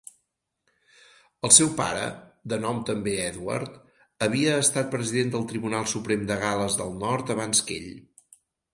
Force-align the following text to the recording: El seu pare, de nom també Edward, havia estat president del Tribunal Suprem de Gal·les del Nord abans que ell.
El 1.47 1.53
seu 1.57 1.69
pare, 1.81 2.07
de 2.55 2.59
nom 2.63 2.81
també 2.91 3.15
Edward, 3.27 3.77
havia 4.29 4.57
estat 4.65 4.91
president 4.99 5.33
del 5.39 5.49
Tribunal 5.55 5.89
Suprem 5.97 6.29
de 6.33 6.43
Gal·les 6.49 6.83
del 6.85 7.01
Nord 7.09 7.35
abans 7.39 7.67
que 7.71 7.83
ell. 7.89 7.97